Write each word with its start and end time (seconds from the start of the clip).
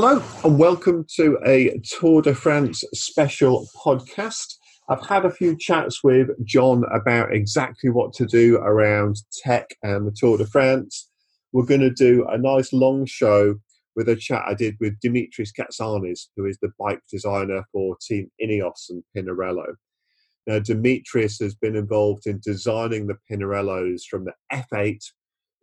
Hello, 0.00 0.22
and 0.44 0.60
welcome 0.60 1.04
to 1.16 1.40
a 1.44 1.76
Tour 1.82 2.22
de 2.22 2.32
France 2.32 2.84
special 2.94 3.66
podcast. 3.84 4.54
I've 4.88 5.04
had 5.04 5.24
a 5.24 5.30
few 5.32 5.56
chats 5.58 6.04
with 6.04 6.28
John 6.46 6.84
about 6.94 7.34
exactly 7.34 7.90
what 7.90 8.12
to 8.12 8.24
do 8.24 8.58
around 8.58 9.16
tech 9.42 9.66
and 9.82 10.06
the 10.06 10.14
Tour 10.16 10.38
de 10.38 10.46
France. 10.46 11.10
We're 11.52 11.66
going 11.66 11.80
to 11.80 11.90
do 11.90 12.24
a 12.30 12.38
nice 12.38 12.72
long 12.72 13.06
show 13.06 13.56
with 13.96 14.08
a 14.08 14.14
chat 14.14 14.44
I 14.46 14.54
did 14.54 14.76
with 14.78 15.00
Dimitris 15.00 15.50
Katsanis, 15.52 16.28
who 16.36 16.46
is 16.46 16.58
the 16.62 16.70
bike 16.78 17.00
designer 17.10 17.64
for 17.72 17.96
Team 18.00 18.30
Ineos 18.40 18.90
and 18.90 19.02
Pinarello. 19.16 19.74
Now, 20.46 20.60
Dimitris 20.60 21.42
has 21.42 21.56
been 21.56 21.74
involved 21.74 22.28
in 22.28 22.38
designing 22.44 23.08
the 23.08 23.18
Pinarellos 23.28 24.02
from 24.08 24.26
the 24.26 24.34
F8 24.52 25.02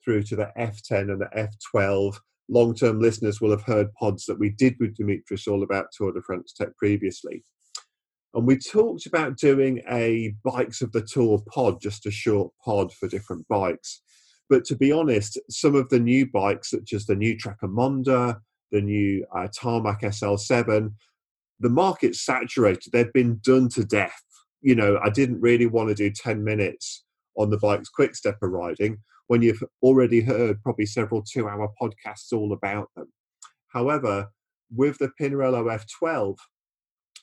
through 0.04 0.24
to 0.24 0.36
the 0.36 0.52
F10 0.58 1.10
and 1.10 1.22
the 1.22 1.50
F12 1.74 2.18
long 2.50 2.76
term 2.76 3.00
listeners 3.00 3.42
will 3.42 3.52
have 3.52 3.64
heard 3.64 3.94
pods 3.94 4.26
that 4.26 4.40
we 4.40 4.50
did 4.50 4.76
with 4.80 4.96
Dimitris 4.96 5.48
all 5.48 5.64
about 5.64 5.88
Tour 5.96 6.12
de 6.12 6.22
France 6.22 6.54
Tech 6.54 6.76
previously. 6.78 7.44
And 8.34 8.46
we 8.46 8.58
talked 8.58 9.06
about 9.06 9.38
doing 9.38 9.82
a 9.90 10.36
Bikes 10.44 10.82
of 10.82 10.92
the 10.92 11.02
Tour 11.02 11.42
pod, 11.50 11.80
just 11.82 12.06
a 12.06 12.12
short 12.12 12.52
pod 12.64 12.92
for 12.94 13.08
different 13.08 13.48
bikes. 13.48 14.02
But 14.50 14.66
to 14.66 14.76
be 14.76 14.92
honest, 14.92 15.40
some 15.50 15.74
of 15.74 15.90
the 15.90 16.00
new 16.00 16.30
bikes, 16.30 16.72
such 16.72 16.94
as 16.94 17.06
the 17.06 17.16
new 17.16 17.38
Trek 17.38 17.58
Emonda, 17.64 18.38
the 18.72 18.82
new 18.82 19.26
uh, 19.36 19.48
Tarmac 19.58 20.02
SL7, 20.02 20.94
the 21.62 21.70
market's 21.70 22.24
saturated. 22.24 22.92
They've 22.92 23.14
been 23.14 23.40
done 23.42 23.70
to 23.70 23.86
death. 23.86 24.22
You 24.62 24.76
know, 24.76 25.00
I 25.04 25.10
didn't 25.10 25.40
really 25.42 25.66
want 25.66 25.90
to 25.90 25.96
do 25.96 26.12
10 26.12 26.44
minutes 26.44 27.06
on 27.38 27.50
the 27.50 27.58
bike's 27.58 27.90
quick 27.90 28.16
stepper 28.16 28.50
riding 28.50 28.98
when 29.28 29.42
you've 29.42 29.64
already 29.82 30.22
heard 30.22 30.62
probably 30.62 30.86
several 30.86 31.24
two 31.24 31.48
hour 31.48 31.70
podcasts 31.82 32.32
all 32.34 32.54
about 32.54 32.90
them. 32.96 33.12
However, 33.70 34.30
with 34.74 34.98
the 34.98 35.12
Pinarello 35.20 35.80
F12, 36.02 36.38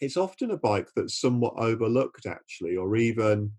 it's 0.00 0.16
often 0.16 0.50
a 0.50 0.56
bike 0.56 0.88
that's 0.96 1.20
somewhat 1.20 1.54
overlooked, 1.56 2.26
actually, 2.26 2.76
or 2.76 2.96
even 2.96 3.52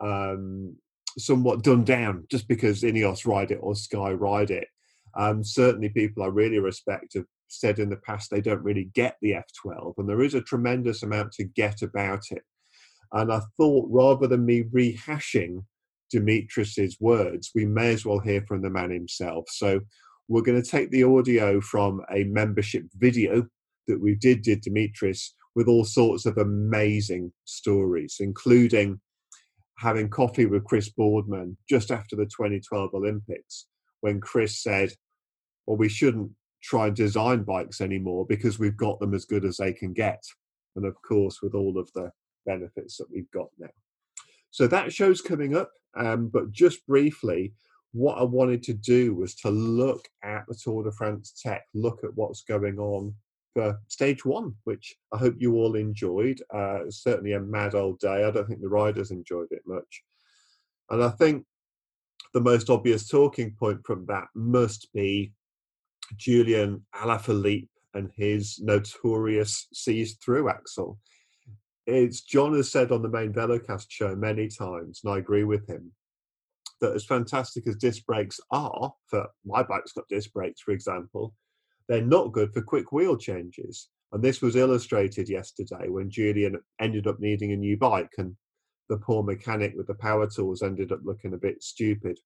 um, 0.00 0.76
somewhat 1.18 1.62
done 1.62 1.84
down 1.84 2.26
just 2.30 2.48
because 2.48 2.82
Ineos 2.82 3.26
ride 3.26 3.50
it 3.50 3.58
or 3.60 3.74
Sky 3.74 4.12
ride 4.12 4.50
it. 4.50 4.68
Um, 5.16 5.44
certainly, 5.44 5.90
people 5.90 6.22
I 6.22 6.26
really 6.26 6.58
respect 6.58 7.14
have 7.14 7.26
said 7.48 7.78
in 7.78 7.90
the 7.90 7.96
past 7.98 8.30
they 8.30 8.40
don't 8.40 8.64
really 8.64 8.90
get 8.94 9.16
the 9.20 9.32
F12, 9.32 9.94
and 9.98 10.08
there 10.08 10.22
is 10.22 10.34
a 10.34 10.40
tremendous 10.40 11.02
amount 11.02 11.32
to 11.32 11.44
get 11.44 11.82
about 11.82 12.24
it. 12.30 12.42
And 13.12 13.32
I 13.32 13.40
thought 13.56 13.86
rather 13.90 14.26
than 14.26 14.44
me 14.44 14.64
rehashing 14.64 15.64
Dimitris's 16.14 16.96
words, 17.00 17.50
we 17.54 17.66
may 17.66 17.92
as 17.92 18.04
well 18.04 18.20
hear 18.20 18.42
from 18.46 18.62
the 18.62 18.70
man 18.70 18.90
himself. 18.90 19.46
So 19.50 19.80
we're 20.28 20.42
going 20.42 20.62
to 20.62 20.68
take 20.68 20.90
the 20.90 21.04
audio 21.04 21.60
from 21.60 22.00
a 22.12 22.24
membership 22.24 22.84
video 22.96 23.46
that 23.88 24.00
we 24.00 24.14
did 24.14 24.42
did 24.42 24.62
Dimitris 24.62 25.30
with 25.54 25.68
all 25.68 25.84
sorts 25.84 26.26
of 26.26 26.38
amazing 26.38 27.32
stories, 27.44 28.16
including 28.20 29.00
having 29.78 30.08
coffee 30.08 30.46
with 30.46 30.64
Chris 30.64 30.88
Boardman 30.88 31.56
just 31.68 31.90
after 31.90 32.16
the 32.16 32.26
2012 32.26 32.94
Olympics, 32.94 33.66
when 34.00 34.20
Chris 34.20 34.62
said, 34.62 34.92
Well, 35.66 35.76
we 35.76 35.88
shouldn't 35.88 36.30
try 36.62 36.86
and 36.86 36.96
design 36.96 37.42
bikes 37.42 37.80
anymore 37.80 38.24
because 38.26 38.58
we've 38.58 38.76
got 38.76 38.98
them 38.98 39.14
as 39.14 39.26
good 39.26 39.44
as 39.44 39.58
they 39.58 39.72
can 39.72 39.92
get. 39.92 40.22
And 40.76 40.86
of 40.86 40.94
course, 41.02 41.40
with 41.42 41.54
all 41.54 41.78
of 41.78 41.90
the 41.94 42.10
benefits 42.46 42.96
that 42.96 43.10
we've 43.10 43.30
got 43.30 43.48
now. 43.58 43.68
So 44.54 44.68
that 44.68 44.92
show's 44.92 45.20
coming 45.20 45.56
up. 45.56 45.72
Um, 45.96 46.28
but 46.28 46.52
just 46.52 46.86
briefly, 46.86 47.54
what 47.90 48.18
I 48.18 48.22
wanted 48.22 48.62
to 48.64 48.72
do 48.72 49.12
was 49.12 49.34
to 49.36 49.50
look 49.50 50.06
at 50.22 50.44
the 50.46 50.54
Tour 50.54 50.84
de 50.84 50.92
France 50.92 51.32
tech, 51.42 51.64
look 51.74 52.04
at 52.04 52.14
what's 52.14 52.42
going 52.42 52.78
on 52.78 53.12
for 53.52 53.80
stage 53.88 54.24
one, 54.24 54.54
which 54.62 54.94
I 55.12 55.18
hope 55.18 55.34
you 55.38 55.54
all 55.54 55.74
enjoyed. 55.74 56.40
Uh, 56.54 56.88
certainly 56.88 57.32
a 57.32 57.40
mad 57.40 57.74
old 57.74 57.98
day. 57.98 58.22
I 58.22 58.30
don't 58.30 58.46
think 58.46 58.60
the 58.60 58.68
riders 58.68 59.10
enjoyed 59.10 59.48
it 59.50 59.62
much. 59.66 60.04
And 60.88 61.02
I 61.02 61.08
think 61.08 61.44
the 62.32 62.40
most 62.40 62.70
obvious 62.70 63.08
talking 63.08 63.56
point 63.58 63.80
from 63.84 64.06
that 64.06 64.28
must 64.36 64.92
be 64.92 65.32
Julian 66.16 66.86
Alaphilippe 66.94 67.66
and 67.94 68.08
his 68.16 68.60
notorious 68.62 69.66
seized 69.72 70.22
through 70.22 70.48
axle 70.48 71.00
it's 71.86 72.22
John 72.22 72.54
has 72.54 72.70
said 72.70 72.92
on 72.92 73.02
the 73.02 73.08
main 73.08 73.32
Velocast 73.32 73.86
show 73.88 74.14
many 74.16 74.48
times, 74.48 75.00
and 75.04 75.12
I 75.12 75.18
agree 75.18 75.44
with 75.44 75.68
him, 75.68 75.92
that 76.80 76.94
as 76.94 77.04
fantastic 77.04 77.66
as 77.66 77.76
disc 77.76 78.04
brakes 78.06 78.40
are, 78.50 78.92
for 79.06 79.26
my 79.44 79.62
bike's 79.62 79.92
got 79.92 80.08
disc 80.08 80.32
brakes, 80.32 80.60
for 80.60 80.72
example, 80.72 81.34
they're 81.88 82.02
not 82.02 82.32
good 82.32 82.52
for 82.52 82.62
quick 82.62 82.92
wheel 82.92 83.16
changes. 83.16 83.88
And 84.12 84.22
this 84.22 84.40
was 84.40 84.56
illustrated 84.56 85.28
yesterday 85.28 85.88
when 85.88 86.08
Julian 86.08 86.58
ended 86.80 87.06
up 87.06 87.20
needing 87.20 87.52
a 87.52 87.56
new 87.56 87.76
bike, 87.76 88.12
and 88.18 88.36
the 88.88 88.98
poor 88.98 89.22
mechanic 89.22 89.74
with 89.76 89.86
the 89.86 89.94
power 89.94 90.28
tools 90.28 90.62
ended 90.62 90.92
up 90.92 91.00
looking 91.02 91.34
a 91.34 91.38
bit 91.38 91.62
stupid. 91.62 92.18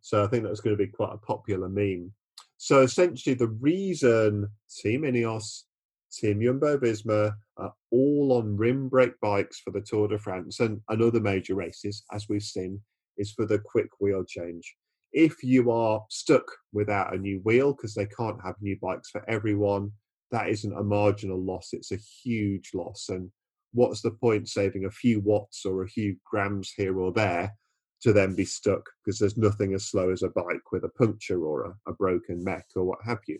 So 0.00 0.24
I 0.24 0.28
think 0.28 0.44
that's 0.44 0.60
going 0.60 0.76
to 0.76 0.82
be 0.82 0.90
quite 0.90 1.12
a 1.12 1.18
popular 1.18 1.68
meme. 1.68 2.12
So 2.56 2.82
essentially, 2.82 3.34
the 3.34 3.48
reason 3.48 4.48
Team 4.82 5.02
Ineos 5.02 5.64
Team 6.12 6.42
Jumbo 6.42 6.76
Visma 6.78 7.34
are 7.60 7.74
all 7.90 8.32
on 8.32 8.56
rim 8.56 8.88
brake 8.88 9.18
bikes 9.20 9.60
for 9.60 9.70
the 9.70 9.80
Tour 9.80 10.08
de 10.08 10.18
France 10.18 10.60
and, 10.60 10.80
and 10.88 11.02
other 11.02 11.20
major 11.20 11.54
races, 11.54 12.04
as 12.12 12.28
we've 12.28 12.42
seen, 12.42 12.80
is 13.18 13.32
for 13.32 13.46
the 13.46 13.58
quick 13.58 13.88
wheel 14.00 14.24
change. 14.24 14.76
If 15.12 15.42
you 15.42 15.70
are 15.70 16.04
stuck 16.08 16.44
without 16.72 17.14
a 17.14 17.18
new 17.18 17.40
wheel 17.40 17.72
because 17.72 17.94
they 17.94 18.06
can't 18.06 18.42
have 18.44 18.54
new 18.60 18.76
bikes 18.80 19.10
for 19.10 19.28
everyone, 19.28 19.92
that 20.30 20.48
isn't 20.48 20.78
a 20.78 20.82
marginal 20.82 21.42
loss, 21.42 21.70
it's 21.72 21.92
a 21.92 21.96
huge 21.96 22.70
loss. 22.74 23.06
And 23.08 23.30
what's 23.72 24.02
the 24.02 24.12
point 24.12 24.48
saving 24.48 24.84
a 24.84 24.90
few 24.90 25.20
watts 25.20 25.64
or 25.64 25.82
a 25.82 25.88
few 25.88 26.16
grams 26.24 26.72
here 26.76 26.98
or 26.98 27.12
there 27.12 27.54
to 28.02 28.12
then 28.12 28.34
be 28.34 28.44
stuck 28.44 28.88
because 29.04 29.18
there's 29.18 29.36
nothing 29.36 29.74
as 29.74 29.86
slow 29.86 30.10
as 30.10 30.22
a 30.22 30.28
bike 30.28 30.72
with 30.72 30.84
a 30.84 30.88
puncture 30.88 31.44
or 31.44 31.64
a, 31.64 31.90
a 31.90 31.94
broken 31.94 32.42
mech 32.42 32.66
or 32.74 32.84
what 32.84 32.98
have 33.04 33.18
you. 33.26 33.38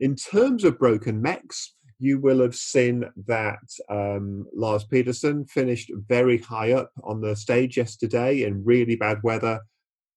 In 0.00 0.14
terms 0.14 0.64
of 0.64 0.78
broken 0.78 1.20
mechs, 1.20 1.74
you 1.98 2.20
will 2.20 2.40
have 2.40 2.54
seen 2.54 3.04
that 3.26 3.58
um, 3.88 4.46
Lars 4.54 4.84
Pedersen 4.84 5.44
finished 5.46 5.90
very 6.06 6.38
high 6.38 6.72
up 6.72 6.92
on 7.02 7.20
the 7.20 7.34
stage 7.34 7.76
yesterday 7.76 8.44
in 8.44 8.64
really 8.64 8.94
bad 8.94 9.18
weather, 9.24 9.60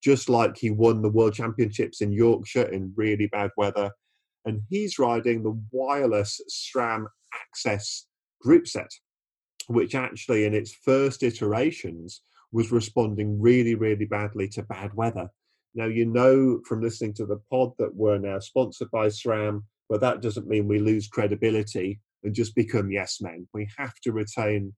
just 0.04 0.30
like 0.30 0.58
he 0.58 0.70
won 0.70 1.02
the 1.02 1.10
World 1.10 1.34
Championships 1.34 2.02
in 2.02 2.12
Yorkshire 2.12 2.70
in 2.72 2.94
really 2.96 3.28
bad 3.28 3.50
weather. 3.58 3.92
And 4.46 4.62
he's 4.70 5.00
riding 5.00 5.44
the 5.44 5.60
wireless 5.72 6.40
SRAM 6.50 7.08
AXS 7.56 8.04
group 8.42 8.68
set, 8.68 8.90
which 9.68 9.96
actually 9.96 10.46
in 10.46 10.54
its 10.54 10.74
first 10.74 11.24
iterations 11.24 12.22
was 12.52 12.72
responding 12.72 13.40
really, 13.42 13.76
really 13.76 14.06
badly 14.06 14.48
to 14.50 14.64
bad 14.64 14.94
weather. 14.94 15.30
Now, 15.74 15.86
you 15.86 16.06
know 16.06 16.60
from 16.68 16.82
listening 16.82 17.14
to 17.16 17.26
the 17.26 17.40
pod 17.50 17.72
that 17.80 17.96
we're 17.96 18.18
now 18.18 18.40
sponsored 18.40 18.92
by 18.92 19.08
SRAM, 19.08 19.64
but 19.92 20.00
that 20.00 20.22
doesn't 20.22 20.48
mean 20.48 20.70
we 20.70 20.80
lose 20.80 21.10
credibility 21.10 22.00
and 22.24 22.34
just 22.34 22.56
become 22.56 22.92
yes 22.92 23.20
men. 23.20 23.46
We 23.54 23.70
have 23.78 23.94
to 24.04 24.14
retain 24.14 24.74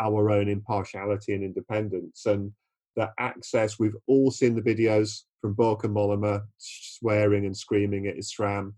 our 0.00 0.30
own 0.30 0.48
impartiality 0.48 1.32
and 1.32 1.44
independence. 1.44 2.26
And 2.26 2.50
that 2.96 3.12
AXS, 3.20 3.78
we've 3.78 3.96
all 4.08 4.32
seen 4.32 4.56
the 4.56 4.60
videos 4.60 5.20
from 5.40 5.54
Bauke 5.54 5.84
Mollema 5.84 6.42
swearing 6.58 7.46
and 7.46 7.56
screaming 7.56 8.08
at 8.08 8.16
SRAM. 8.16 8.72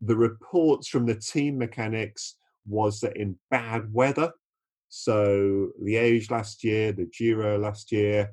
The 0.00 0.16
reports 0.16 0.88
from 0.88 1.06
the 1.06 1.14
team 1.14 1.56
mechanics 1.56 2.34
was 2.66 2.98
that 3.00 3.16
in 3.16 3.38
bad 3.48 3.92
weather, 3.92 4.32
so 4.88 5.68
Liège 5.80 6.32
last 6.32 6.64
year, 6.64 6.90
the 6.90 7.08
Giro 7.16 7.56
last 7.60 7.92
year, 7.92 8.32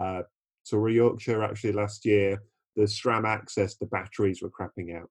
uh, 0.00 0.22
Tour 0.64 0.88
Yorkshire 0.88 1.42
actually 1.42 1.72
last 1.72 2.06
year, 2.06 2.42
the 2.76 2.84
SRAM 2.84 3.24
AXS, 3.24 3.78
the 3.78 3.86
batteries 3.86 4.40
were 4.40 4.50
crapping 4.50 4.98
out. 4.98 5.10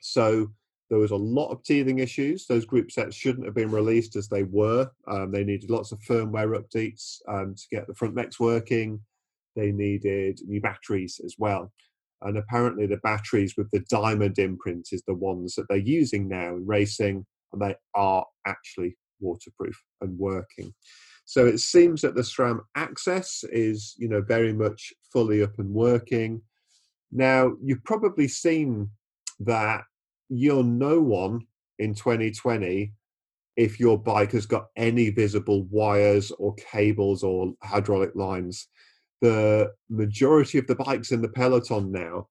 So 0.00 0.50
there 0.90 0.98
was 0.98 1.10
a 1.10 1.16
lot 1.16 1.50
of 1.50 1.62
teething 1.62 1.98
issues. 1.98 2.46
Those 2.46 2.64
group 2.64 2.90
sets 2.90 3.14
shouldn't 3.14 3.44
have 3.44 3.54
been 3.54 3.70
released 3.70 4.16
as 4.16 4.28
they 4.28 4.44
were. 4.44 4.90
Um, 5.06 5.32
they 5.32 5.44
needed 5.44 5.70
lots 5.70 5.92
of 5.92 6.00
firmware 6.00 6.58
updates 6.58 7.18
um, 7.28 7.54
to 7.54 7.64
get 7.70 7.86
the 7.86 7.94
front 7.94 8.14
mechs 8.14 8.40
working. 8.40 9.00
They 9.54 9.70
needed 9.70 10.40
new 10.46 10.60
batteries 10.60 11.20
as 11.24 11.34
well. 11.38 11.72
And 12.22 12.36
apparently, 12.36 12.86
the 12.86 12.96
batteries 12.98 13.54
with 13.56 13.70
the 13.70 13.84
diamond 13.90 14.38
imprint 14.38 14.88
is 14.92 15.02
the 15.06 15.14
ones 15.14 15.54
that 15.54 15.66
they're 15.68 15.78
using 15.78 16.28
now 16.28 16.56
in 16.56 16.66
racing, 16.66 17.24
and 17.52 17.62
they 17.62 17.76
are 17.94 18.24
actually 18.46 18.96
waterproof 19.20 19.80
and 20.00 20.18
working. 20.18 20.74
So 21.26 21.46
it 21.46 21.58
seems 21.58 22.00
that 22.00 22.14
the 22.14 22.22
SRAM 22.22 22.60
AXS 22.76 23.44
is, 23.52 23.94
you 23.98 24.08
know, 24.08 24.22
very 24.22 24.52
much 24.52 24.92
fully 25.12 25.42
up 25.42 25.58
and 25.58 25.72
working. 25.72 26.40
Now, 27.12 27.52
you've 27.62 27.84
probably 27.84 28.28
seen 28.28 28.90
that 29.40 29.82
you're 30.28 30.64
no 30.64 31.00
one 31.00 31.46
in 31.78 31.94
2020 31.94 32.92
if 33.56 33.80
your 33.80 33.98
bike 33.98 34.32
has 34.32 34.46
got 34.46 34.66
any 34.76 35.10
visible 35.10 35.64
wires 35.64 36.30
or 36.32 36.54
cables 36.54 37.22
or 37.22 37.52
hydraulic 37.62 38.14
lines. 38.14 38.68
The 39.20 39.72
majority 39.90 40.58
of 40.58 40.66
the 40.66 40.76
bikes 40.76 41.10
in 41.10 41.22
the 41.22 41.28
peloton 41.28 41.90
now 41.90 42.28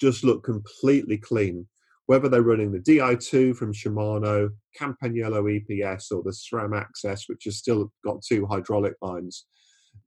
just 0.00 0.24
look 0.24 0.42
completely 0.44 1.16
clean 1.16 1.66
whether 2.08 2.28
they're 2.30 2.42
running 2.42 2.72
the 2.72 2.78
Di2 2.78 3.54
from 3.54 3.74
Shimano, 3.74 4.48
Campagnolo 4.80 5.60
EPS, 5.60 6.10
or 6.10 6.22
the 6.22 6.32
SRAM 6.32 6.70
AXS, 6.72 7.28
which 7.28 7.44
has 7.44 7.58
still 7.58 7.92
got 8.02 8.22
two 8.22 8.46
hydraulic 8.46 8.94
lines. 9.02 9.44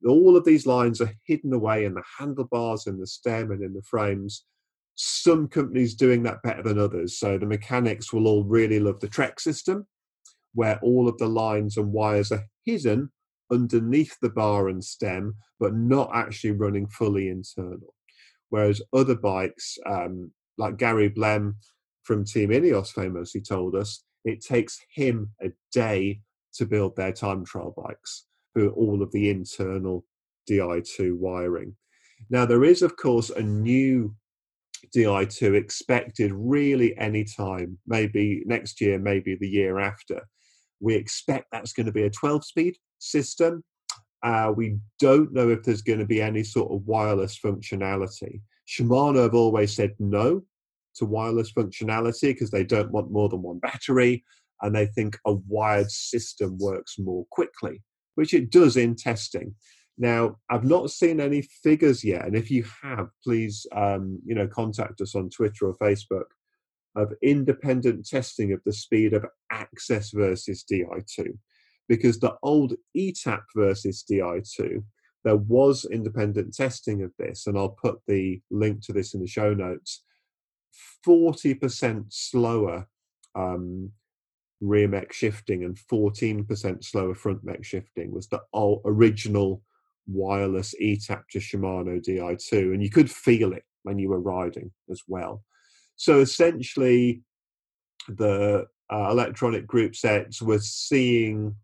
All 0.08 0.36
of 0.36 0.44
these 0.44 0.66
lines 0.66 1.00
are 1.00 1.14
hidden 1.28 1.54
away 1.54 1.86
in 1.86 1.94
the 1.94 2.02
handlebars, 2.18 2.88
in 2.88 3.00
the 3.00 3.06
stem, 3.06 3.52
and 3.52 3.62
in 3.62 3.76
the 3.76 3.84
frames. 3.84 4.46
Some 4.96 5.48
companies 5.48 5.96
doing 5.96 6.24
that 6.24 6.44
better 6.44 6.64
than 6.64 6.80
others. 6.80 7.18
So 7.18 7.38
the 7.38 7.46
mechanics 7.46 8.12
will 8.12 8.28
all 8.28 8.44
really 8.44 8.80
love 8.80 9.00
the 9.00 9.08
Trek 9.08 9.40
system, 9.40 9.88
where 10.54 10.80
all 10.82 11.08
of 11.08 11.18
the 11.18 11.28
lines 11.28 11.78
and 11.78 11.92
wires 11.92 12.32
are 12.32 12.46
hidden 12.66 13.10
underneath 13.52 14.18
the 14.22 14.30
bar 14.30 14.70
and 14.70 14.84
stem, 14.84 15.36
but 15.60 15.74
not 15.76 16.10
actually 16.14 16.52
running 16.52 16.88
fully 16.88 17.30
internal. 17.30 17.94
Whereas 18.50 18.82
other 18.94 19.16
bikes, 19.16 19.78
um, 19.86 20.32
like 20.58 20.78
Gary 20.78 21.10
Blem 21.10 21.56
from 22.04 22.26
Team 22.26 22.50
Ineos 22.50 22.90
famously 22.90 23.42
told 23.42 23.76
us, 23.76 24.04
it 24.26 24.44
takes 24.44 24.80
him 24.94 25.32
a 25.42 25.52
day 25.72 26.22
to 26.54 26.66
build 26.66 26.96
their 26.96 27.14
time 27.14 27.46
trial 27.46 27.74
bikes 27.76 28.26
for 28.54 28.70
all 28.70 29.02
of 29.02 29.12
the 29.12 29.30
internal 29.30 30.06
Di2 30.50 31.16
wiring. 31.18 31.76
Now, 32.30 32.46
there 32.46 32.64
is, 32.64 32.82
of 32.82 32.98
course, 32.98 33.30
a 33.30 33.42
new 33.42 34.16
Di2 34.96 35.56
expected 35.56 36.32
really 36.34 36.98
any 36.98 37.24
time, 37.24 37.78
maybe 37.88 38.44
next 38.46 38.82
year, 38.82 39.00
maybe 39.00 39.38
the 39.40 39.48
year 39.48 39.80
after. 39.80 40.28
We 40.80 40.96
expect 40.96 41.48
that's 41.52 41.74
going 41.74 41.86
to 41.86 41.92
be 41.92 42.04
a 42.04 42.10
12 42.10 42.46
speed 42.46 42.78
system. 43.00 43.64
Uh, 44.24 44.52
we 44.56 44.78
don't 45.00 45.34
know 45.34 45.50
if 45.50 45.64
there's 45.64 45.82
going 45.82 46.00
to 46.00 46.06
be 46.06 46.22
any 46.22 46.44
sort 46.44 46.72
of 46.72 46.86
wireless 46.86 47.40
functionality. 47.44 48.42
Shimano 48.68 49.24
have 49.24 49.34
always 49.34 49.76
said 49.76 49.94
no 50.00 50.44
to 50.96 51.06
wireless 51.06 51.52
functionality 51.52 52.34
because 52.34 52.52
they 52.52 52.64
don't 52.64 52.92
want 52.92 53.12
more 53.12 53.30
than 53.30 53.42
one 53.42 53.60
battery 53.60 54.24
and 54.62 54.76
they 54.76 54.86
think 54.86 55.18
a 55.26 55.34
wired 55.34 55.90
system 55.90 56.58
works 56.60 57.00
more 57.00 57.26
quickly, 57.32 57.82
which 58.16 58.34
it 58.34 58.52
does 58.52 58.78
in 58.78 58.96
testing. 58.96 59.56
Now, 59.98 60.38
I've 60.50 60.64
not 60.64 60.90
seen 60.90 61.20
any 61.20 61.42
figures 61.42 62.04
yet, 62.04 62.26
and 62.26 62.36
if 62.36 62.50
you 62.50 62.66
have, 62.82 63.10
please, 63.24 63.66
um, 63.76 64.20
you 64.26 64.36
know, 64.36 64.48
contact 64.48 65.02
us 65.02 65.16
on 65.16 65.30
Twitter 65.30 65.68
or 65.68 65.78
Facebook 65.78 66.26
of 66.96 67.14
independent 67.22 68.06
testing 68.06 68.52
of 68.52 68.62
the 68.66 68.74
speed 68.74 69.14
of 69.14 69.26
AXS 69.52 70.14
versus 70.14 70.66
Di2, 70.70 71.38
because 71.88 72.20
the 72.20 72.36
old 72.44 72.74
ETAP 72.98 73.44
versus 73.56 74.04
Di2, 74.10 74.84
there 75.24 75.38
was 75.38 75.86
independent 75.86 76.54
testing 76.56 77.04
of 77.04 77.12
this, 77.20 77.48
and 77.48 77.58
I'll 77.58 77.70
put 77.82 78.00
the 78.08 78.42
link 78.50 78.82
to 78.86 78.94
this 78.94 79.14
in 79.14 79.22
the 79.22 79.28
show 79.28 79.54
notes. 79.54 80.04
40% 81.06 82.06
slower 82.10 82.88
um, 83.36 83.92
rear 84.62 84.88
mech 84.88 85.14
shifting 85.14 85.64
and 85.64 85.78
14% 85.92 86.84
slower 86.84 87.16
front 87.16 87.44
mech 87.44 87.64
shifting 87.64 88.12
was 88.12 88.28
the 88.28 88.42
original 88.86 89.62
wireless 90.08 90.74
ETAP 90.82 91.24
to 91.32 91.40
Shimano 91.40 92.04
Di2, 92.04 92.74
and 92.74 92.84
you 92.84 92.90
could 92.90 93.10
feel 93.10 93.54
it 93.54 93.64
when 93.84 94.00
you 94.00 94.10
were 94.10 94.20
riding 94.20 94.72
as 94.90 95.02
well. 95.08 95.44
So 95.96 96.20
essentially, 96.20 97.22
the 98.08 98.66
uh, 98.92 99.10
electronic 99.10 99.68
group 99.68 99.96
sets 99.96 100.42
were 100.42 100.60
seeing 100.60 101.56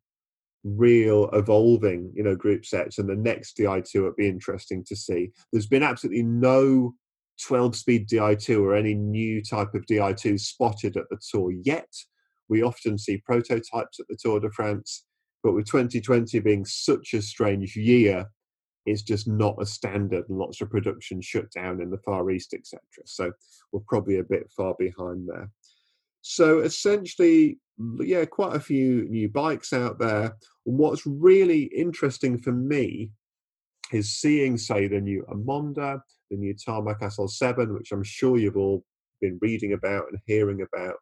real 0.63 1.29
evolving, 1.33 2.11
you 2.15 2.23
know, 2.23 2.35
group 2.35 2.65
sets, 2.65 2.97
and 2.97 3.09
the 3.09 3.15
next 3.15 3.57
Di2 3.57 4.03
would 4.03 4.15
be 4.15 4.27
interesting 4.27 4.83
to 4.85 4.95
see. 4.95 5.31
There's 5.51 5.67
been 5.67 5.83
absolutely 5.83 6.23
no 6.23 6.93
12 7.41 7.75
speed 7.75 8.09
Di2 8.09 8.61
or 8.61 8.75
any 8.75 8.93
new 8.93 9.43
type 9.43 9.73
of 9.73 9.85
Di2 9.85 10.39
spotted 10.39 10.97
at 10.97 11.09
the 11.09 11.19
tour 11.31 11.51
yet. 11.63 11.89
We 12.49 12.63
often 12.63 12.97
see 12.97 13.21
prototypes 13.25 13.99
at 13.99 14.07
the 14.07 14.17
Tour 14.19 14.39
de 14.39 14.49
France, 14.51 15.03
but 15.43 15.53
with 15.53 15.65
2020 15.65 16.39
being 16.39 16.65
such 16.65 17.13
a 17.13 17.21
strange 17.21 17.75
year, 17.75 18.29
it's 18.85 19.01
just 19.01 19.27
not 19.27 19.61
a 19.61 19.65
standard 19.65 20.27
and 20.29 20.37
lots 20.37 20.61
of 20.61 20.69
production 20.69 21.21
shut 21.21 21.51
down 21.51 21.81
in 21.81 21.89
the 21.89 21.99
Far 21.99 22.29
East, 22.31 22.53
etc. 22.53 22.79
So 23.05 23.31
we're 23.71 23.81
probably 23.87 24.19
a 24.19 24.23
bit 24.23 24.49
far 24.55 24.75
behind 24.79 25.27
there. 25.27 25.49
So 26.21 26.59
essentially, 26.59 27.59
yeah, 27.99 28.25
quite 28.25 28.55
a 28.55 28.61
few 28.61 29.07
new 29.09 29.29
bikes 29.29 29.73
out 29.73 29.99
there. 29.99 30.37
And 30.65 30.77
what's 30.77 31.05
really 31.05 31.63
interesting 31.63 32.37
for 32.37 32.51
me 32.51 33.11
is 33.91 34.13
seeing, 34.13 34.57
say, 34.57 34.87
the 34.87 35.01
new 35.01 35.25
Emonda, 35.29 36.01
the 36.29 36.37
new 36.37 36.53
Tarmac 36.53 37.01
SL7, 37.01 37.73
which 37.77 37.91
I'm 37.91 38.03
sure 38.03 38.37
you've 38.37 38.57
all 38.57 38.83
been 39.21 39.37
reading 39.41 39.73
about 39.73 40.05
and 40.11 40.19
hearing 40.25 40.61
about. 40.61 40.95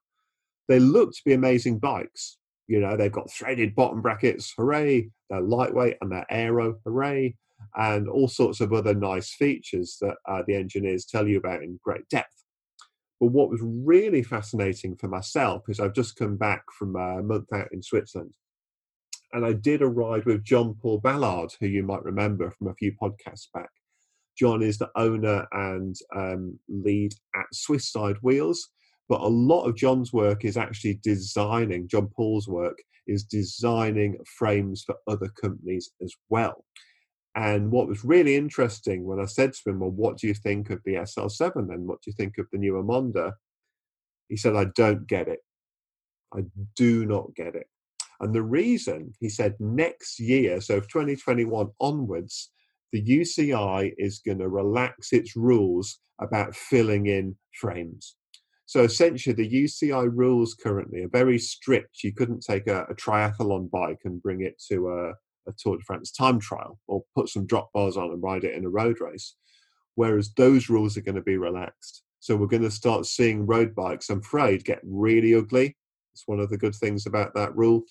They 0.68 0.80
look 0.80 1.12
to 1.12 1.22
be 1.26 1.34
amazing 1.34 1.80
bikes. 1.80 2.38
You 2.68 2.80
know, 2.80 2.98
they've 2.98 3.12
got 3.12 3.32
threaded 3.32 3.76
bottom 3.76 4.02
brackets, 4.02 4.54
hooray! 4.58 5.10
They're 5.30 5.42
lightweight 5.42 5.98
and 6.02 6.12
they're 6.12 6.26
aero, 6.30 6.80
hooray! 6.86 7.36
And 7.76 8.10
all 8.10 8.28
sorts 8.28 8.60
of 8.62 8.74
other 8.74 8.94
nice 8.94 9.34
features 9.34 9.98
that 10.02 10.16
uh, 10.28 10.42
the 10.48 10.56
engineers 10.56 11.06
tell 11.06 11.28
you 11.28 11.38
about 11.38 11.64
in 11.64 11.80
great 11.84 12.08
depth. 12.10 12.44
But 13.20 13.28
what 13.28 13.50
was 13.50 13.62
really 13.64 14.24
fascinating 14.24 14.96
for 14.96 15.08
myself 15.08 15.64
is 15.70 15.80
I've 15.80 15.94
just 15.94 16.18
come 16.18 16.38
back 16.38 16.64
from 16.78 16.96
a 16.96 17.24
month 17.24 17.52
out 17.54 17.70
in 17.72 17.82
Switzerland. 17.82 18.34
And 19.32 19.46
I 19.46 19.54
did 19.54 19.82
a 19.82 19.88
ride 19.88 20.26
with 20.26 20.44
John 20.44 20.76
Paul 20.82 21.00
Ballard, 21.00 21.52
who 21.60 21.68
you 21.68 21.84
might 21.84 22.04
remember 22.04 22.52
from 22.52 22.68
a 22.68 22.76
few 22.76 22.94
podcasts 22.94 23.48
back. 23.54 23.70
John 24.38 24.62
is 24.62 24.78
the 24.78 24.90
owner 24.96 25.48
and 25.52 25.96
um, 26.16 26.60
lead 26.68 27.14
at 27.36 27.46
Swiss 27.54 27.90
Side 27.92 28.18
Wheels. 28.22 28.70
But 29.08 29.22
a 29.22 29.28
lot 29.28 29.66
of 29.66 29.76
John's 29.76 30.12
work 30.12 30.46
is 30.46 30.58
actually 30.58 31.00
designing, 31.04 31.88
John 31.88 32.08
Paul's 32.08 32.48
work 32.48 32.78
is 33.08 33.24
designing 33.24 34.18
frames 34.38 34.84
for 34.84 34.96
other 35.08 35.30
companies 35.40 35.92
as 36.02 36.14
well. 36.30 36.66
And 37.36 37.72
what 37.72 37.88
was 37.88 38.06
really 38.06 38.36
interesting 38.36 39.06
when 39.06 39.20
I 39.20 39.26
said 39.26 39.54
to 39.54 39.70
him, 39.70 39.82
Well, 39.82 39.92
what 39.92 40.18
do 40.18 40.28
you 40.28 40.34
think 40.34 40.70
of 40.70 40.82
the 40.86 40.96
SL7 40.96 41.68
then? 41.68 41.86
What 41.86 42.02
do 42.02 42.10
you 42.10 42.14
think 42.14 42.38
of 42.38 42.48
the 42.52 42.58
new 42.58 42.74
Emonda? 42.74 43.34
He 44.30 44.38
said, 44.38 44.56
I 44.56 44.66
don't 44.76 45.06
get 45.06 45.28
it. 45.28 45.40
I 46.34 46.42
do 46.76 47.06
not 47.06 47.36
get 47.36 47.56
it. 47.56 47.68
And 48.20 48.34
the 48.34 48.42
reason, 48.42 49.14
he 49.20 49.30
said, 49.30 49.56
next 49.60 50.20
year, 50.20 50.62
so 50.62 50.80
2021 50.80 51.68
onwards, 51.80 52.52
the 52.92 53.04
UCI 53.04 53.94
is 53.98 54.22
going 54.26 54.40
to 54.40 54.48
relax 54.48 55.12
its 55.12 55.36
rules 55.36 56.00
about 56.22 56.56
filling 56.56 57.08
in 57.08 57.36
frames. 57.60 58.16
So 58.68 58.84
essentially, 58.84 59.34
the 59.34 59.64
UCI 59.64 60.10
rules 60.12 60.56
currently 60.56 61.04
are 61.04 61.10
very 61.10 61.38
strict. 61.38 62.04
You 62.04 62.14
couldn't 62.14 62.42
take 62.42 62.68
a, 62.68 62.84
a 62.90 62.96
triathlon 62.96 63.70
bike 63.70 64.02
and 64.06 64.22
bring 64.22 64.42
it 64.42 64.62
to 64.70 64.90
a, 64.90 65.10
a, 65.50 65.54
Tour 65.58 65.78
de 65.78 65.84
France 65.84 66.12
time 66.12 66.40
trial 66.40 66.80
or 66.88 67.04
put 67.16 67.30
some 67.30 67.46
drop 67.46 67.72
bars 67.74 67.96
on 67.96 68.12
and 68.12 68.24
ride 68.24 68.44
it 68.44 68.56
in 68.56 68.66
a 68.66 68.70
road 68.70 69.00
race. 69.00 69.36
Whereas 69.94 70.34
those 70.36 70.68
rules 70.68 70.98
are 70.98 71.02
going 71.02 71.16
to 71.16 71.22
be 71.22 71.38
relaxed. 71.38 72.04
So 72.20 72.36
we're 72.36 72.48
going 72.48 72.64
to 72.64 72.72
start 72.72 73.06
seeing 73.06 73.46
road 73.46 73.76
bikes, 73.76 74.10
I'm 74.10 74.20
afraid, 74.20 74.66
get 74.66 74.80
really 74.84 75.36
ugly. 75.36 75.78
It's 76.14 76.24
one 76.26 76.40
of 76.40 76.50
the 76.50 76.58
good 76.58 76.74
things 76.74 77.06
about 77.06 77.36
that 77.36 77.56
rule. 77.56 77.84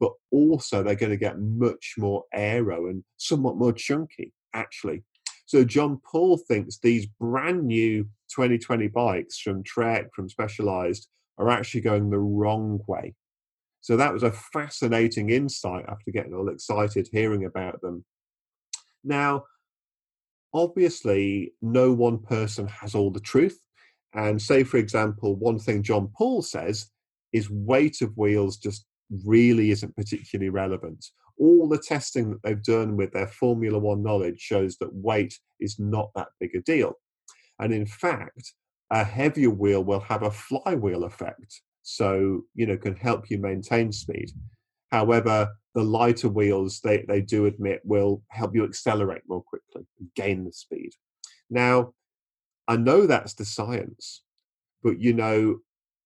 But 0.00 0.12
also, 0.30 0.82
they're 0.82 0.94
going 0.94 1.10
to 1.10 1.16
get 1.18 1.38
much 1.38 1.94
more 1.98 2.24
aero 2.32 2.86
and 2.86 3.04
somewhat 3.18 3.56
more 3.56 3.72
chunky, 3.72 4.32
actually. 4.54 5.04
So 5.46 5.64
John 5.64 6.00
Paul 6.04 6.38
thinks 6.38 6.78
these 6.78 7.06
brand 7.06 7.66
new 7.66 8.04
2020 8.34 8.88
bikes 8.88 9.38
from 9.38 9.62
Trek, 9.62 10.06
from 10.14 10.28
Specialized, 10.28 11.08
are 11.38 11.50
actually 11.50 11.80
going 11.80 12.10
the 12.10 12.18
wrong 12.18 12.80
way. 12.86 13.14
So 13.80 13.96
that 13.96 14.12
was 14.12 14.22
a 14.22 14.30
fascinating 14.30 15.30
insight 15.30 15.84
after 15.88 16.10
getting 16.12 16.34
all 16.34 16.48
excited 16.48 17.08
hearing 17.10 17.44
about 17.44 17.80
them. 17.80 18.04
Now, 19.02 19.44
obviously, 20.54 21.52
no 21.60 21.92
one 21.92 22.18
person 22.18 22.68
has 22.68 22.94
all 22.94 23.10
the 23.10 23.20
truth. 23.20 23.58
And 24.14 24.40
say, 24.40 24.62
for 24.62 24.76
example, 24.76 25.34
one 25.36 25.58
thing 25.58 25.82
John 25.82 26.10
Paul 26.16 26.42
says 26.42 26.90
is 27.32 27.50
weight 27.50 28.02
of 28.02 28.16
wheels 28.16 28.58
just 28.58 28.84
really 29.24 29.70
isn't 29.70 29.96
particularly 29.96 30.50
relevant 30.50 31.06
all 31.42 31.68
the 31.68 31.78
testing 31.78 32.30
that 32.30 32.38
they've 32.44 32.62
done 32.62 32.96
with 32.96 33.12
their 33.12 33.26
Formula 33.26 33.76
One 33.76 34.00
knowledge 34.00 34.38
shows 34.38 34.76
that 34.76 34.94
weight 34.94 35.36
is 35.58 35.76
not 35.80 36.10
that 36.14 36.28
big 36.38 36.54
a 36.54 36.60
deal. 36.60 36.92
And 37.58 37.74
in 37.74 37.84
fact, 37.84 38.52
a 38.92 39.02
heavier 39.02 39.50
wheel 39.50 39.82
will 39.82 40.00
have 40.00 40.22
a 40.22 40.30
flywheel 40.30 41.02
effect. 41.02 41.60
So, 41.82 42.42
you 42.54 42.66
know, 42.66 42.76
can 42.76 42.94
help 42.94 43.28
you 43.28 43.38
maintain 43.38 43.90
speed. 43.90 44.30
However, 44.92 45.48
the 45.74 45.82
lighter 45.82 46.28
wheels, 46.28 46.80
they, 46.84 47.04
they 47.08 47.20
do 47.20 47.46
admit, 47.46 47.80
will 47.82 48.22
help 48.28 48.54
you 48.54 48.64
accelerate 48.64 49.22
more 49.26 49.42
quickly, 49.42 49.84
gain 50.14 50.44
the 50.44 50.52
speed. 50.52 50.90
Now, 51.50 51.92
I 52.68 52.76
know 52.76 53.06
that's 53.06 53.34
the 53.34 53.44
science, 53.44 54.22
but 54.84 55.00
you 55.00 55.12
know, 55.12 55.58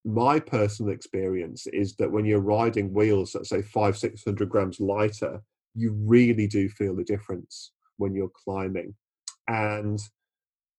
my 0.07 0.39
personal 0.39 0.93
experience 0.93 1.67
is 1.67 1.97
that 1.97 2.11
when 2.11 2.25
you're 2.25 2.41
riding 2.41 2.95
wheels 2.95 3.33
that 3.33 3.47
say 3.47 3.61
five, 3.61 3.99
six 3.99 4.23
hundred 4.25 4.49
grams 4.49 4.79
lighter, 4.79 5.43
you 5.75 5.93
really 6.07 6.47
do 6.47 6.69
feel 6.69 6.95
the 6.95 7.05
difference 7.05 7.73
when 7.97 8.15
you're 8.15 8.31
climbing. 8.45 8.95
And 9.49 10.01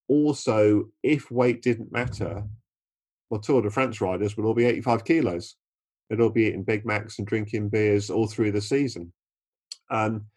also, 0.08 0.86
if 1.04 1.30
weight 1.30 1.62
didn't 1.62 1.92
matter, 1.92 2.44
well, 3.30 3.42
Tour 3.42 3.62
de 3.62 3.70
France 3.70 4.00
riders 4.00 4.38
will 4.38 4.46
all 4.46 4.54
be 4.54 4.66
85 4.66 5.04
kilos. 5.04 5.56
All 6.18 6.30
be 6.30 6.46
eating 6.46 6.64
Big 6.64 6.86
Macs 6.86 7.20
and 7.20 7.28
drinking 7.28 7.68
beers 7.68 8.10
all 8.10 8.28
through 8.28 8.54
the 8.54 8.62
season. 8.62 9.12
Um, 9.92 10.28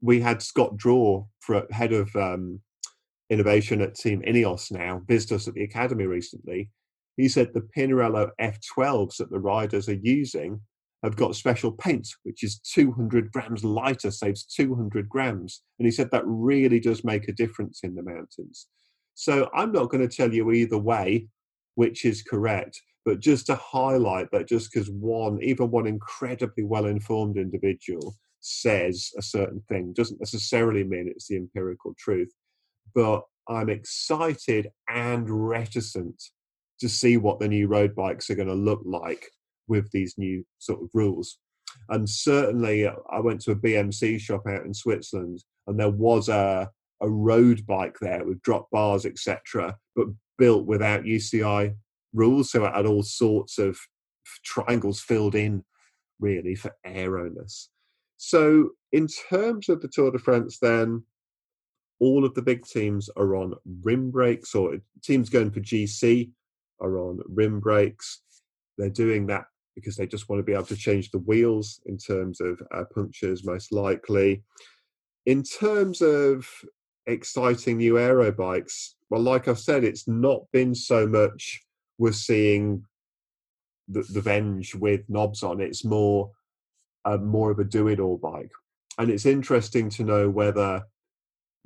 we 0.00 0.20
had 0.20 0.42
Scott 0.42 0.76
Drawer, 0.76 1.26
for 1.40 1.66
head 1.72 1.92
of 1.92 2.14
um, 2.14 2.60
innovation 3.28 3.80
at 3.80 3.96
Team 3.96 4.22
Ineos 4.22 4.70
now, 4.70 5.02
visited 5.08 5.34
us 5.34 5.48
at 5.48 5.54
the 5.54 5.64
academy 5.64 6.06
recently. 6.06 6.70
He 7.18 7.28
said 7.28 7.52
the 7.52 7.68
Pinarello 7.76 8.30
F12s 8.40 9.16
that 9.16 9.30
the 9.30 9.40
riders 9.40 9.88
are 9.88 10.00
using 10.02 10.60
have 11.02 11.16
got 11.16 11.34
special 11.34 11.72
paint, 11.72 12.08
which 12.22 12.42
is 12.42 12.60
200 12.60 13.30
grams 13.32 13.64
lighter, 13.64 14.10
saves 14.10 14.44
200 14.44 15.08
grams. 15.08 15.62
And 15.78 15.86
he 15.86 15.92
said 15.92 16.10
that 16.12 16.22
really 16.24 16.80
does 16.80 17.04
make 17.04 17.28
a 17.28 17.32
difference 17.32 17.80
in 17.82 17.96
the 17.96 18.02
mountains. 18.02 18.68
So 19.14 19.50
I'm 19.52 19.72
not 19.72 19.90
going 19.90 20.08
to 20.08 20.16
tell 20.16 20.32
you 20.32 20.50
either 20.52 20.78
way 20.78 21.26
which 21.74 22.04
is 22.04 22.22
correct, 22.22 22.80
but 23.04 23.20
just 23.20 23.46
to 23.46 23.54
highlight 23.56 24.30
that 24.32 24.48
just 24.48 24.72
because 24.72 24.90
one, 24.90 25.38
even 25.42 25.70
one 25.70 25.86
incredibly 25.86 26.64
well 26.64 26.86
informed 26.86 27.36
individual 27.36 28.16
says 28.40 29.10
a 29.18 29.22
certain 29.22 29.60
thing 29.68 29.92
doesn't 29.92 30.20
necessarily 30.20 30.84
mean 30.84 31.08
it's 31.08 31.28
the 31.28 31.36
empirical 31.36 31.94
truth. 31.98 32.32
But 32.94 33.22
I'm 33.48 33.68
excited 33.68 34.68
and 34.88 35.28
reticent 35.28 36.20
to 36.80 36.88
see 36.88 37.16
what 37.16 37.38
the 37.38 37.48
new 37.48 37.66
road 37.66 37.94
bikes 37.94 38.30
are 38.30 38.34
going 38.34 38.48
to 38.48 38.54
look 38.54 38.82
like 38.84 39.30
with 39.66 39.90
these 39.90 40.14
new 40.16 40.44
sort 40.58 40.82
of 40.82 40.88
rules. 40.94 41.38
And 41.90 42.08
certainly, 42.08 42.86
uh, 42.86 42.94
I 43.10 43.20
went 43.20 43.40
to 43.42 43.52
a 43.52 43.56
BMC 43.56 44.20
shop 44.20 44.42
out 44.48 44.64
in 44.64 44.72
Switzerland, 44.72 45.44
and 45.66 45.78
there 45.78 45.90
was 45.90 46.28
a 46.28 46.70
a 47.00 47.08
road 47.08 47.64
bike 47.66 47.96
there 48.00 48.24
with 48.24 48.42
drop 48.42 48.68
bars, 48.70 49.06
etc., 49.06 49.76
but 49.94 50.06
built 50.36 50.66
without 50.66 51.04
UCI 51.04 51.74
rules. 52.12 52.50
So 52.50 52.64
it 52.64 52.74
had 52.74 52.86
all 52.86 53.02
sorts 53.02 53.58
of 53.58 53.78
triangles 54.44 55.00
filled 55.00 55.34
in, 55.34 55.64
really, 56.20 56.54
for 56.54 56.74
aeroness. 56.84 57.70
So, 58.16 58.70
in 58.92 59.06
terms 59.06 59.68
of 59.68 59.80
the 59.80 59.88
Tour 59.88 60.10
de 60.10 60.18
France, 60.18 60.58
then 60.60 61.04
all 62.00 62.24
of 62.24 62.34
the 62.34 62.42
big 62.42 62.64
teams 62.64 63.08
are 63.16 63.36
on 63.36 63.54
rim 63.82 64.10
brakes, 64.10 64.54
or 64.54 64.78
teams 65.02 65.28
going 65.28 65.50
for 65.50 65.60
GC 65.60 66.30
are 66.80 66.98
on 66.98 67.20
rim 67.28 67.60
brakes. 67.60 68.22
They're 68.76 68.90
doing 68.90 69.26
that 69.26 69.46
because 69.74 69.96
they 69.96 70.06
just 70.06 70.28
want 70.28 70.40
to 70.40 70.44
be 70.44 70.52
able 70.52 70.64
to 70.64 70.76
change 70.76 71.10
the 71.10 71.18
wheels 71.18 71.80
in 71.86 71.98
terms 71.98 72.40
of 72.40 72.60
uh, 72.74 72.84
punctures, 72.92 73.44
most 73.44 73.72
likely. 73.72 74.42
In 75.26 75.42
terms 75.42 76.00
of 76.02 76.48
exciting 77.06 77.78
new 77.78 77.98
aero 77.98 78.32
bikes, 78.32 78.96
well, 79.10 79.22
like 79.22 79.48
I've 79.48 79.58
said, 79.58 79.84
it's 79.84 80.08
not 80.08 80.42
been 80.52 80.74
so 80.74 81.06
much 81.06 81.62
we're 81.98 82.12
seeing 82.12 82.84
the, 83.88 84.02
the 84.02 84.20
Venge 84.20 84.74
with 84.74 85.02
knobs 85.08 85.42
on. 85.42 85.60
It's 85.60 85.84
more 85.84 86.30
uh, 87.04 87.16
more 87.16 87.50
of 87.50 87.58
a 87.58 87.64
do 87.64 87.88
it 87.88 88.00
all 88.00 88.18
bike, 88.18 88.50
and 88.98 89.10
it's 89.10 89.26
interesting 89.26 89.88
to 89.90 90.04
know 90.04 90.28
whether 90.28 90.82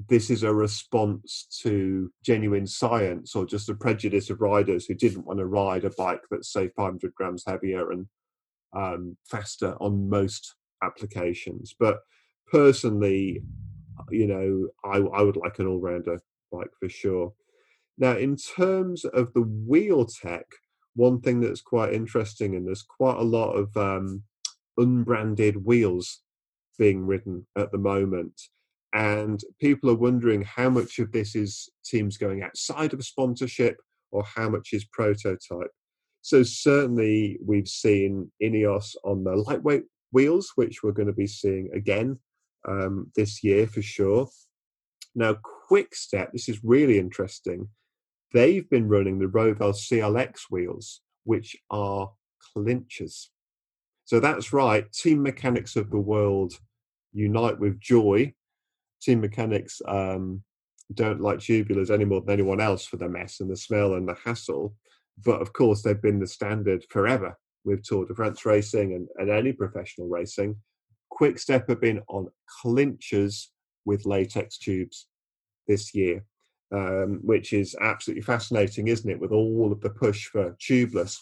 this 0.08 0.30
is 0.30 0.42
a 0.42 0.52
response 0.52 1.46
to 1.62 2.10
genuine 2.24 2.66
science 2.66 3.34
or 3.34 3.46
just 3.46 3.68
a 3.68 3.74
prejudice 3.74 4.30
of 4.30 4.40
riders 4.40 4.86
who 4.86 4.94
didn't 4.94 5.26
want 5.26 5.38
to 5.38 5.46
ride 5.46 5.84
a 5.84 5.90
bike 5.90 6.22
that's 6.30 6.52
say 6.52 6.68
500 6.76 7.14
grams 7.14 7.44
heavier 7.46 7.92
and 7.92 8.06
um, 8.74 9.16
faster 9.26 9.76
on 9.80 10.08
most 10.08 10.54
applications. 10.82 11.74
But 11.78 12.00
personally, 12.50 13.42
you 14.10 14.26
know, 14.26 14.68
I, 14.84 14.98
I 14.98 15.22
would 15.22 15.36
like 15.36 15.58
an 15.58 15.66
all-rounder 15.66 16.20
bike 16.50 16.70
for 16.80 16.88
sure. 16.88 17.32
Now, 17.98 18.16
in 18.16 18.36
terms 18.36 19.04
of 19.04 19.32
the 19.32 19.42
wheel 19.42 20.06
tech, 20.06 20.46
one 20.94 21.20
thing 21.20 21.40
that's 21.40 21.60
quite 21.60 21.92
interesting, 21.92 22.56
and 22.56 22.66
there's 22.66 22.82
quite 22.82 23.16
a 23.16 23.22
lot 23.22 23.52
of 23.52 23.76
um, 23.76 24.22
unbranded 24.76 25.64
wheels 25.64 26.20
being 26.78 27.06
ridden 27.06 27.46
at 27.56 27.72
the 27.72 27.78
moment. 27.78 28.40
And 28.94 29.40
people 29.60 29.90
are 29.90 29.96
wondering 29.96 30.42
how 30.42 30.68
much 30.68 30.98
of 30.98 31.12
this 31.12 31.34
is 31.34 31.68
teams 31.84 32.18
going 32.18 32.42
outside 32.42 32.92
of 32.92 33.04
sponsorship 33.04 33.78
or 34.10 34.22
how 34.22 34.50
much 34.50 34.70
is 34.72 34.84
prototype. 34.84 35.70
So, 36.20 36.42
certainly, 36.42 37.38
we've 37.44 37.68
seen 37.68 38.30
Ineos 38.42 38.94
on 39.04 39.24
the 39.24 39.34
lightweight 39.34 39.84
wheels, 40.12 40.52
which 40.54 40.82
we're 40.82 40.92
going 40.92 41.08
to 41.08 41.14
be 41.14 41.26
seeing 41.26 41.70
again 41.74 42.18
um, 42.68 43.10
this 43.16 43.42
year 43.42 43.66
for 43.66 43.82
sure. 43.82 44.28
Now, 45.14 45.36
Quick 45.68 45.94
Step, 45.94 46.32
this 46.32 46.48
is 46.48 46.62
really 46.62 46.98
interesting. 46.98 47.68
They've 48.32 48.68
been 48.68 48.88
running 48.88 49.18
the 49.18 49.26
Roval 49.26 49.74
CLX 49.74 50.42
wheels, 50.50 51.00
which 51.24 51.56
are 51.70 52.12
clinchers. 52.56 53.28
So 54.04 54.20
that's 54.20 54.52
right, 54.52 54.90
team 54.92 55.22
mechanics 55.22 55.76
of 55.76 55.90
the 55.90 55.98
world 55.98 56.54
unite 57.12 57.58
with 57.58 57.80
joy. 57.80 58.34
Team 59.02 59.20
mechanics 59.20 59.80
um, 59.86 60.42
don't 60.94 61.20
like 61.20 61.38
tubulars 61.38 61.90
any 61.90 62.04
more 62.04 62.20
than 62.20 62.32
anyone 62.32 62.60
else 62.60 62.86
for 62.86 62.96
the 62.96 63.08
mess 63.08 63.40
and 63.40 63.50
the 63.50 63.56
smell 63.56 63.94
and 63.94 64.08
the 64.08 64.16
hassle. 64.24 64.74
But 65.24 65.42
of 65.42 65.52
course, 65.52 65.82
they've 65.82 66.00
been 66.00 66.20
the 66.20 66.26
standard 66.26 66.84
forever 66.90 67.36
with 67.64 67.82
Tour 67.84 68.06
de 68.06 68.14
France 68.14 68.44
racing 68.44 68.94
and, 68.94 69.08
and 69.16 69.30
any 69.30 69.52
professional 69.52 70.08
racing. 70.08 70.56
Quick 71.10 71.38
Step 71.38 71.68
have 71.68 71.80
been 71.80 72.00
on 72.08 72.28
clinchers 72.62 73.48
with 73.84 74.06
latex 74.06 74.58
tubes 74.58 75.08
this 75.66 75.94
year 75.94 76.24
um, 76.72 77.20
which 77.22 77.52
is 77.52 77.76
absolutely 77.80 78.22
fascinating, 78.22 78.88
isn't 78.88 79.10
it? 79.10 79.20
With 79.20 79.30
all 79.30 79.70
of 79.72 79.80
the 79.80 79.90
push 79.90 80.26
for 80.26 80.56
tubeless. 80.60 81.18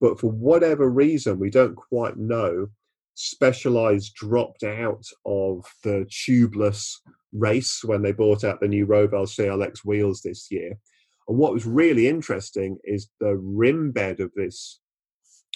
But 0.00 0.18
for 0.18 0.30
whatever 0.30 0.88
reason, 0.88 1.38
we 1.38 1.50
don't 1.50 1.74
quite 1.76 2.16
know, 2.16 2.68
Specialized 3.14 4.14
dropped 4.14 4.62
out 4.62 5.04
of 5.26 5.66
the 5.84 6.06
tubeless 6.08 6.94
race 7.32 7.80
when 7.84 8.02
they 8.02 8.12
bought 8.12 8.44
out 8.44 8.60
the 8.60 8.68
new 8.68 8.86
Roval 8.86 9.26
CLX 9.26 9.84
wheels 9.84 10.22
this 10.22 10.48
year. 10.50 10.78
And 11.28 11.38
what 11.38 11.52
was 11.52 11.66
really 11.66 12.08
interesting 12.08 12.78
is 12.84 13.08
the 13.20 13.36
rim 13.36 13.92
bed 13.92 14.20
of 14.20 14.32
this 14.34 14.80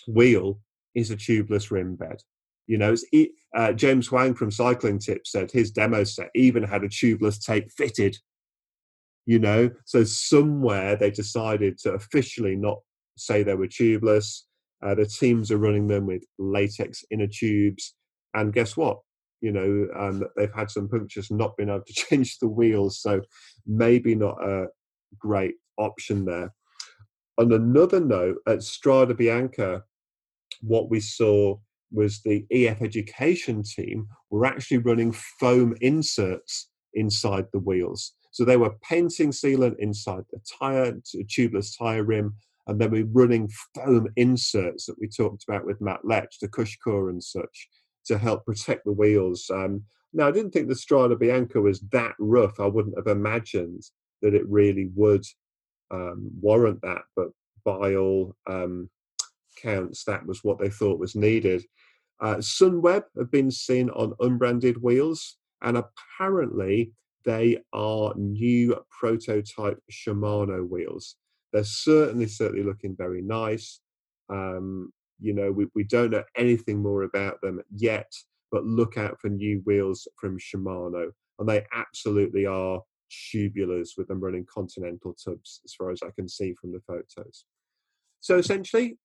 wheel 0.08 0.60
is 0.94 1.10
a 1.10 1.16
tubeless 1.16 1.70
rim 1.70 1.96
bed. 1.96 2.22
You 2.66 2.78
know, 2.78 2.96
uh, 3.54 3.72
James 3.72 4.08
Huang 4.08 4.34
from 4.34 4.50
Cycling 4.50 4.98
Tips 4.98 5.32
said 5.32 5.50
his 5.50 5.70
demo 5.70 6.04
set 6.04 6.30
even 6.34 6.62
had 6.62 6.82
a 6.82 6.88
tubeless 6.88 7.44
tape 7.44 7.70
fitted 7.70 8.16
you 9.26 9.38
know 9.38 9.68
so 9.84 10.04
somewhere 10.04 10.96
they 10.96 11.10
decided 11.10 11.76
to 11.76 11.92
officially 11.92 12.56
not 12.56 12.78
say 13.18 13.42
they 13.42 13.54
were 13.54 13.66
tubeless 13.66 14.42
uh, 14.82 14.94
the 14.94 15.04
teams 15.04 15.50
are 15.50 15.58
running 15.58 15.88
them 15.88 16.06
with 16.06 16.24
latex 16.38 17.04
inner 17.10 17.26
tubes 17.26 17.94
and 18.34 18.52
guess 18.52 18.76
what 18.76 19.00
you 19.46 19.52
know 19.52 19.86
um, 19.96 20.24
they've 20.36 20.54
had 20.60 20.70
some 20.70 20.88
punctures 20.88 21.30
not 21.30 21.56
been 21.56 21.70
able 21.70 21.82
to 21.86 21.92
change 22.04 22.38
the 22.38 22.48
wheels 22.48 23.00
so 23.00 23.20
maybe 23.66 24.14
not 24.14 24.36
a 24.42 24.66
great 25.18 25.54
option 25.78 26.24
there. 26.24 26.52
On 27.38 27.52
another 27.52 28.00
note 28.00 28.38
at 28.48 28.62
strada 28.62 29.14
bianca 29.14 29.84
what 30.62 30.90
we 30.90 31.00
saw 31.00 31.56
was 31.92 32.20
the 32.22 32.44
ef 32.50 32.82
education 32.82 33.62
team 33.62 34.08
were 34.30 34.46
actually 34.46 34.78
running 34.78 35.12
foam 35.12 35.74
inserts 35.80 36.70
inside 36.94 37.46
the 37.52 37.60
wheels. 37.60 38.14
So 38.32 38.44
they 38.44 38.56
were 38.56 38.74
painting 38.82 39.30
sealant 39.30 39.76
inside 39.78 40.24
the 40.30 40.40
tire, 40.58 40.92
tubeless 41.34 41.78
tire 41.78 42.04
rim, 42.04 42.34
and 42.66 42.80
then 42.80 42.90
we're 42.90 43.06
running 43.06 43.48
foam 43.74 44.08
inserts 44.16 44.86
that 44.86 44.98
we 45.00 45.08
talked 45.08 45.44
about 45.48 45.64
with 45.64 45.80
Matt 45.80 46.00
Lech, 46.04 46.30
the 46.40 46.48
Cushcore 46.48 47.10
and 47.10 47.22
such, 47.22 47.68
to 48.06 48.18
help 48.18 48.44
protect 48.44 48.84
the 48.84 48.92
wheels. 48.92 49.50
Um, 49.52 49.82
now, 50.12 50.28
I 50.28 50.32
didn't 50.32 50.52
think 50.52 50.68
the 50.68 50.74
Strada 50.74 51.16
Bianca 51.16 51.60
was 51.60 51.80
that 51.92 52.14
rough. 52.18 52.58
I 52.60 52.66
wouldn't 52.66 52.96
have 52.96 53.06
imagined 53.06 53.82
that 54.22 54.34
it 54.34 54.48
really 54.48 54.90
would 54.94 55.24
um, 55.90 56.30
warrant 56.40 56.80
that, 56.82 57.02
but 57.14 57.28
by 57.64 57.94
all 57.96 58.34
um, 58.48 58.88
counts, 59.60 60.04
that 60.04 60.26
was 60.26 60.42
what 60.42 60.58
they 60.58 60.70
thought 60.70 60.98
was 60.98 61.14
needed. 61.14 61.64
Uh, 62.20 62.36
Sunweb 62.36 63.04
have 63.18 63.30
been 63.30 63.50
seen 63.50 63.90
on 63.90 64.14
unbranded 64.20 64.82
wheels, 64.82 65.36
and 65.62 65.76
apparently 65.76 66.92
they 67.24 67.58
are 67.72 68.14
new 68.16 68.76
prototype 68.98 69.78
Shimano 69.90 70.66
wheels. 70.66 71.16
They're 71.52 71.64
certainly, 71.64 72.26
certainly 72.26 72.64
looking 72.64 72.94
very 72.96 73.20
nice. 73.20 73.80
Um, 74.30 74.92
you 75.20 75.32
know, 75.32 75.50
we, 75.52 75.66
we 75.74 75.84
don't 75.84 76.10
know 76.10 76.24
anything 76.36 76.82
more 76.82 77.02
about 77.02 77.40
them 77.40 77.60
yet, 77.74 78.10
but 78.50 78.64
look 78.64 78.96
out 78.96 79.20
for 79.20 79.28
new 79.28 79.62
wheels 79.64 80.08
from 80.18 80.38
Shimano. 80.38 81.10
And 81.38 81.48
they 81.48 81.64
absolutely 81.74 82.46
are 82.46 82.80
tubulars 83.10 83.90
with 83.96 84.08
them 84.08 84.20
running 84.20 84.46
continental 84.52 85.14
tubs, 85.14 85.60
as 85.64 85.74
far 85.74 85.90
as 85.90 86.00
I 86.02 86.10
can 86.14 86.28
see 86.28 86.54
from 86.54 86.72
the 86.72 86.80
photos. 86.86 87.44
So 88.20 88.38
essentially, 88.38 88.98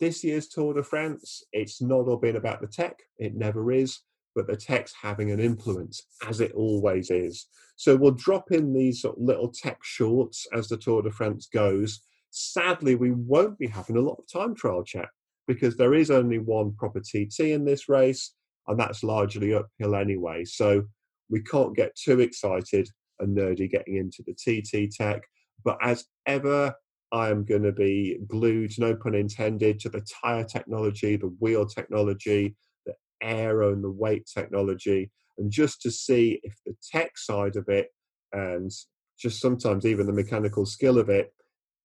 this 0.00 0.24
year's 0.24 0.48
Tour 0.48 0.74
de 0.74 0.82
France, 0.82 1.42
it's 1.52 1.80
not 1.80 2.08
all 2.08 2.16
been 2.16 2.36
about 2.36 2.60
the 2.60 2.66
tech, 2.66 3.00
it 3.18 3.34
never 3.34 3.72
is 3.72 4.00
but 4.34 4.48
the 4.48 4.56
tech's 4.56 4.92
having 5.00 5.30
an 5.30 5.40
influence, 5.40 6.02
as 6.26 6.40
it 6.40 6.52
always 6.54 7.10
is. 7.10 7.46
So 7.76 7.96
we'll 7.96 8.12
drop 8.12 8.50
in 8.50 8.72
these 8.72 9.02
sort 9.02 9.16
of 9.16 9.22
little 9.22 9.48
tech 9.48 9.78
shorts 9.82 10.46
as 10.52 10.68
the 10.68 10.76
Tour 10.76 11.02
de 11.02 11.10
France 11.10 11.46
goes 11.46 12.00
Sadly, 12.36 12.96
we 12.96 13.12
won't 13.12 13.60
be 13.60 13.68
having 13.68 13.96
a 13.96 14.00
lot 14.00 14.18
of 14.18 14.26
time 14.26 14.56
trial 14.56 14.82
chat 14.82 15.08
because 15.46 15.76
there 15.76 15.94
is 15.94 16.10
only 16.10 16.38
one 16.38 16.74
proper 16.74 17.00
TT 17.00 17.40
in 17.40 17.64
this 17.64 17.88
race, 17.88 18.34
and 18.66 18.78
that's 18.78 19.02
largely 19.02 19.54
uphill 19.54 19.94
anyway. 19.94 20.44
So 20.44 20.84
we 21.30 21.42
can't 21.42 21.76
get 21.76 21.96
too 21.96 22.20
excited 22.20 22.88
and 23.20 23.36
nerdy 23.36 23.70
getting 23.70 23.96
into 23.96 24.22
the 24.26 24.34
TT 24.34 24.90
tech. 24.90 25.22
But 25.64 25.78
as 25.82 26.04
ever, 26.26 26.74
I 27.12 27.30
am 27.30 27.44
going 27.44 27.62
to 27.62 27.72
be 27.72 28.18
glued, 28.26 28.72
no 28.78 28.94
pun 28.94 29.14
intended, 29.14 29.78
to 29.80 29.88
the 29.88 30.04
tire 30.22 30.44
technology, 30.44 31.16
the 31.16 31.34
wheel 31.38 31.66
technology, 31.66 32.56
the 32.86 32.94
aero 33.22 33.72
and 33.72 33.84
the 33.84 33.90
weight 33.90 34.28
technology, 34.32 35.10
and 35.38 35.50
just 35.50 35.80
to 35.82 35.90
see 35.90 36.40
if 36.42 36.54
the 36.66 36.74
tech 36.90 37.16
side 37.16 37.56
of 37.56 37.68
it 37.68 37.88
and 38.32 38.70
just 39.18 39.40
sometimes 39.40 39.86
even 39.86 40.06
the 40.06 40.12
mechanical 40.12 40.66
skill 40.66 40.98
of 40.98 41.08
it 41.08 41.32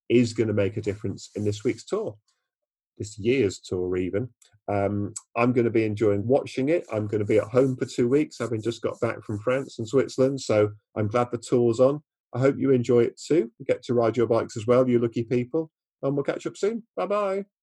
is 0.09 0.33
going 0.33 0.47
to 0.47 0.53
make 0.53 0.77
a 0.77 0.81
difference 0.81 1.29
in 1.35 1.45
this 1.45 1.63
week's 1.63 1.85
tour, 1.85 2.17
this 2.99 3.17
year's 3.17 3.59
tour, 3.59 3.97
even. 3.97 4.29
Um, 4.67 5.13
I'm 5.35 5.51
going 5.51 5.65
to 5.65 5.71
be 5.71 5.85
enjoying 5.85 6.27
watching 6.27 6.69
it. 6.69 6.85
I'm 6.93 7.07
going 7.07 7.19
to 7.19 7.25
be 7.25 7.39
at 7.39 7.45
home 7.45 7.75
for 7.75 7.85
two 7.85 8.07
weeks, 8.07 8.37
having 8.39 8.61
just 8.61 8.83
got 8.83 8.99
back 8.99 9.23
from 9.23 9.39
France 9.39 9.79
and 9.79 9.87
Switzerland. 9.87 10.39
So 10.41 10.69
I'm 10.95 11.07
glad 11.07 11.31
the 11.31 11.39
tour's 11.39 11.79
on. 11.79 12.01
I 12.35 12.39
hope 12.39 12.57
you 12.59 12.69
enjoy 12.71 13.01
it 13.01 13.19
too. 13.19 13.51
Get 13.65 13.81
to 13.83 13.95
ride 13.95 14.15
your 14.15 14.27
bikes 14.27 14.55
as 14.55 14.67
well, 14.67 14.87
you 14.87 14.99
lucky 14.99 15.23
people. 15.23 15.71
And 16.03 16.15
we'll 16.15 16.23
catch 16.23 16.45
up 16.45 16.55
soon. 16.55 16.83
Bye 16.95 17.07
bye. 17.07 17.58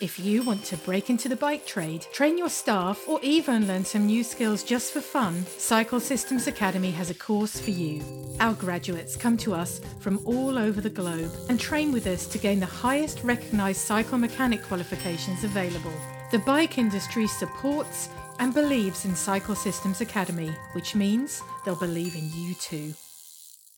If 0.00 0.18
you 0.18 0.42
want 0.42 0.64
to 0.64 0.76
break 0.78 1.08
into 1.08 1.28
the 1.28 1.36
bike 1.36 1.66
trade, 1.66 2.04
train 2.12 2.36
your 2.36 2.48
staff, 2.48 3.08
or 3.08 3.20
even 3.22 3.68
learn 3.68 3.84
some 3.84 4.06
new 4.06 4.24
skills 4.24 4.64
just 4.64 4.92
for 4.92 5.00
fun, 5.00 5.46
Cycle 5.46 6.00
Systems 6.00 6.48
Academy 6.48 6.90
has 6.90 7.10
a 7.10 7.14
course 7.14 7.60
for 7.60 7.70
you. 7.70 8.02
Our 8.40 8.54
graduates 8.54 9.14
come 9.14 9.36
to 9.36 9.54
us 9.54 9.80
from 10.00 10.18
all 10.26 10.58
over 10.58 10.80
the 10.80 10.90
globe 10.90 11.30
and 11.48 11.60
train 11.60 11.92
with 11.92 12.08
us 12.08 12.26
to 12.26 12.38
gain 12.38 12.58
the 12.58 12.66
highest 12.66 13.22
recognised 13.22 13.82
cycle 13.82 14.18
mechanic 14.18 14.64
qualifications 14.64 15.44
available. 15.44 15.94
The 16.32 16.40
bike 16.40 16.76
industry 16.76 17.28
supports 17.28 18.08
and 18.40 18.52
believes 18.52 19.04
in 19.04 19.14
Cycle 19.14 19.54
Systems 19.54 20.00
Academy, 20.00 20.52
which 20.72 20.96
means 20.96 21.40
they'll 21.64 21.76
believe 21.76 22.16
in 22.16 22.28
you 22.34 22.54
too. 22.54 22.94